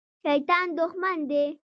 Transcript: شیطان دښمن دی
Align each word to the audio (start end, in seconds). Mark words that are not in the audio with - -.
شیطان 0.23 0.65
دښمن 0.77 1.19
دی 1.29 1.45